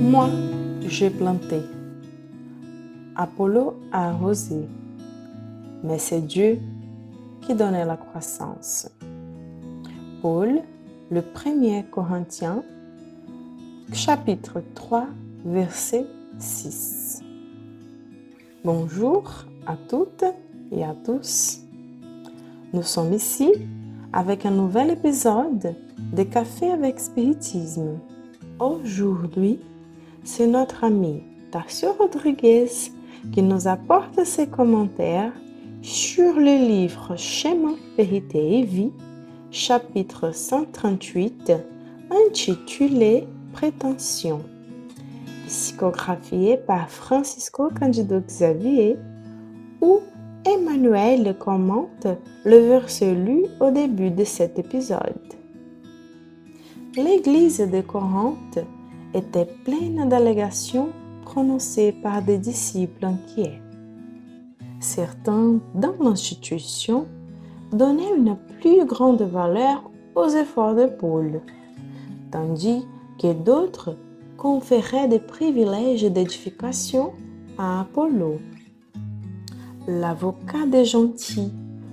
[0.00, 0.30] Moi,
[0.86, 1.60] j'ai planté.
[3.14, 4.66] Apollo a arrosé.
[5.84, 6.58] Mais c'est Dieu
[7.42, 8.90] qui donnait la croissance.
[10.22, 10.60] Paul,
[11.10, 12.62] le premier Corinthien,
[13.92, 15.06] chapitre 3,
[15.44, 16.06] verset
[16.38, 17.22] 6.
[18.64, 20.24] Bonjour à toutes
[20.72, 21.60] et à tous.
[22.72, 23.52] Nous sommes ici
[24.12, 25.74] avec un nouvel épisode
[26.12, 27.98] de Café avec Spiritisme.
[28.58, 29.60] Aujourd'hui,
[30.24, 32.68] c'est notre ami Tassio Rodriguez
[33.32, 35.32] qui nous apporte ses commentaires
[35.82, 38.92] sur le livre Schéma, Vérité et Vie,
[39.50, 41.52] chapitre 138,
[42.10, 44.42] intitulé Prétention,
[45.46, 48.96] psychographié par Francisco Candido Xavier,
[49.80, 50.00] où
[50.44, 52.06] Emmanuel commente
[52.44, 55.34] le verset lu au début de cet épisode.
[56.96, 58.60] L'église de Corinthe
[59.14, 60.88] était pleine d'allégations
[61.22, 63.60] prononcées par des disciples inquiets.
[64.80, 67.06] Certains dans l'institution
[67.72, 71.40] donnaient une plus grande valeur aux efforts de Paul,
[72.30, 72.86] tandis
[73.20, 73.96] que d'autres
[74.36, 77.12] conféraient des privilèges d'édification
[77.58, 78.38] à Apollo.
[79.90, 81.50] L'avocat des gentils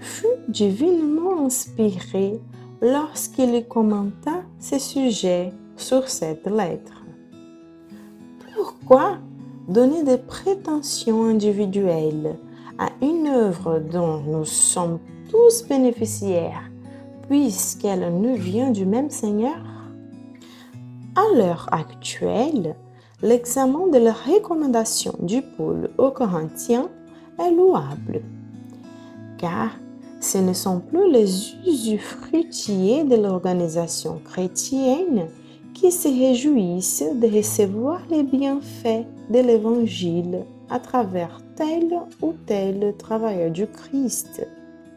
[0.00, 2.40] fut divinement inspiré
[2.82, 7.04] lorsqu'il commenta ces sujets sur cette lettre.
[8.56, 9.18] Pourquoi
[9.68, 12.36] donner des prétentions individuelles
[12.76, 14.98] à une œuvre dont nous sommes
[15.30, 16.68] tous bénéficiaires
[17.28, 19.62] puisqu'elle nous vient du même Seigneur?
[21.14, 22.74] À l'heure actuelle,
[23.22, 26.88] l'examen de la recommandation du Paul aux Corinthiens
[27.50, 28.22] louable,
[29.38, 29.70] car
[30.20, 31.28] ce ne sont plus les
[31.66, 35.26] usufruitiers de l'organisation chrétienne
[35.74, 41.92] qui se réjouissent de recevoir les bienfaits de l'Évangile à travers tel
[42.22, 44.46] ou tel travailleur du Christ,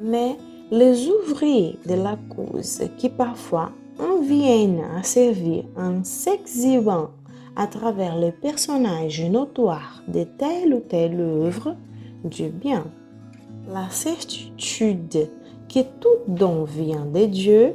[0.00, 0.36] mais
[0.70, 7.10] les ouvriers de la cause qui parfois en viennent à servir en s'exhibant
[7.56, 11.76] à travers les personnages notoires de telle ou telle œuvre
[12.24, 12.84] du bien.
[13.68, 15.28] La certitude
[15.72, 17.74] que tout don vient de Dieu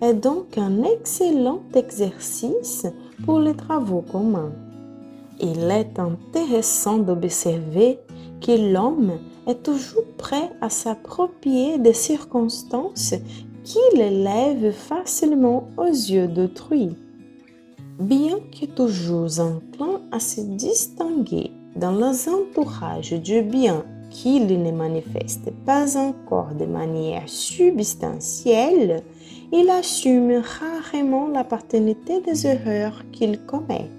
[0.00, 2.86] est donc un excellent exercice
[3.24, 4.52] pour les travaux communs.
[5.40, 7.98] Il est intéressant d'observer
[8.40, 13.14] que l'homme est toujours prêt à s'approprier des circonstances
[13.64, 16.90] qui l'élèvent facilement aux yeux d'autrui.
[17.98, 25.50] Bien que toujours enclin à se distinguer dans les entourages du bien qu'il ne manifeste
[25.64, 29.02] pas encore de manière substantielle,
[29.52, 33.90] il assume rarement la paternité des erreurs qu'il commet.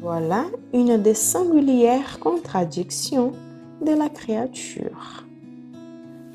[0.00, 3.32] Voilà une des singulières contradictions
[3.84, 5.24] de la créature.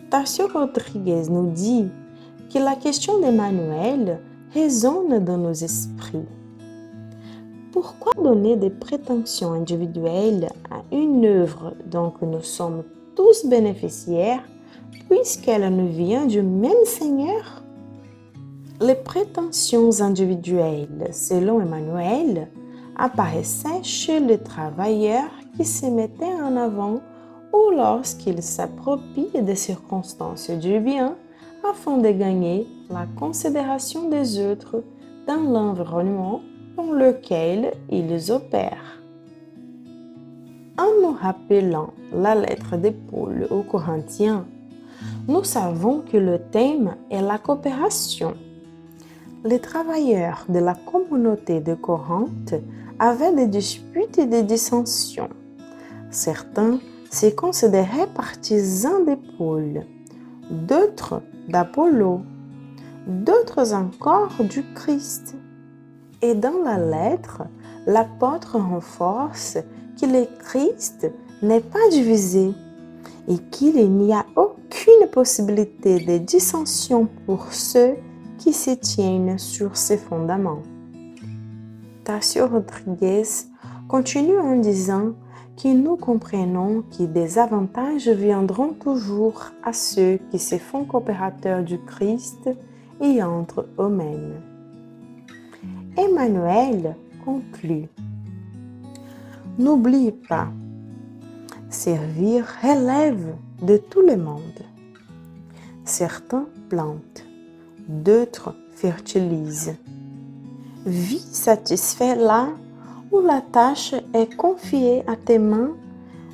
[0.09, 1.87] Tarsio Rodriguez nous dit
[2.53, 4.19] que la question d'Emmanuel
[4.53, 6.27] résonne dans nos esprits.
[7.73, 12.83] Pourquoi donner des prétentions individuelles à une œuvre dont nous sommes
[13.15, 14.43] tous bénéficiaires
[15.09, 17.63] puisqu'elle nous vient du même Seigneur?
[18.79, 22.47] Les prétentions individuelles, selon Emmanuel,
[22.95, 27.01] apparaissaient chez les travailleurs qui se mettaient en avant
[27.51, 31.15] ou lorsqu'ils s'approprient des circonstances du bien
[31.67, 34.83] afin de gagner la considération des autres
[35.25, 36.41] dans l'environnement
[36.75, 39.01] dans lequel ils opèrent.
[40.77, 44.45] En nous rappelant la lettre de Paul aux Corinthiens,
[45.27, 48.35] nous savons que le thème est la coopération.
[49.43, 52.55] Les travailleurs de la communauté de Corinthe
[52.97, 55.29] avaient des disputes et des dissensions.
[56.09, 56.79] Certains
[57.11, 59.85] se considéraient partisans de Paul,
[60.49, 62.21] d'autres d'Apollo,
[63.07, 65.35] d'autres encore du Christ.
[66.23, 67.41] Et dans la lettre,
[67.85, 69.57] l'apôtre renforce
[69.99, 71.11] que le Christ
[71.41, 72.53] n'est pas divisé
[73.27, 77.95] et qu'il n'y a aucune possibilité de dissension pour ceux
[78.37, 80.61] qui se tiennent sur ces fondements.
[82.05, 83.23] Tassio Rodriguez
[83.89, 85.15] continue en disant
[85.61, 91.79] que nous comprenons que des avantages viendront toujours à ceux qui se font coopérateurs du
[91.79, 92.49] Christ
[93.01, 94.52] et entre eux-mêmes.
[96.13, 96.95] Emmanuel
[97.25, 97.89] conclut.
[99.57, 100.47] N'oublie pas,
[101.71, 103.33] servir relève
[103.63, 104.61] de tout le monde.
[105.85, 107.25] Certains plantent,
[107.87, 109.75] d'autres fertilisent.
[110.85, 112.49] Vis satisfait là
[113.11, 115.75] où la tâche est confiée à tes mains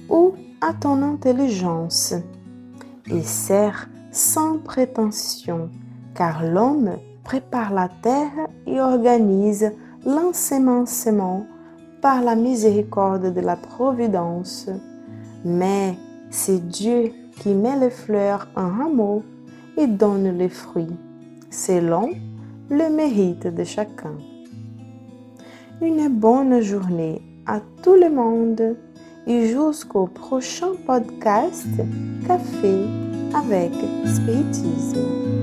[0.10, 2.14] ou à ton intelligence
[3.08, 5.70] et sert sans prétention,
[6.16, 6.98] car l'homme
[7.30, 9.72] prépare la terre et organise
[10.04, 11.46] l'ensemencement
[12.02, 14.68] par la miséricorde de la Providence.
[15.46, 15.94] Mais
[16.32, 19.22] c'est Dieu qui met les fleurs en rameaux
[19.78, 20.98] et donne les fruits,
[21.52, 22.10] selon
[22.72, 24.18] le mérite de chacun.
[25.84, 28.76] Une bonne journée à tout le monde
[29.28, 31.68] et jusqu'au prochain podcast
[32.26, 32.74] Café
[33.36, 33.72] avec
[34.08, 35.39] Spiritisme.